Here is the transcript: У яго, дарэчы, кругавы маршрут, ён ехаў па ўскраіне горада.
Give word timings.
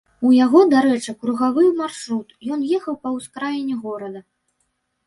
У 0.27 0.29
яго, 0.35 0.61
дарэчы, 0.73 1.13
кругавы 1.25 1.67
маршрут, 1.83 2.35
ён 2.57 2.67
ехаў 2.79 2.99
па 3.05 3.09
ўскраіне 3.19 3.75
горада. 3.87 4.29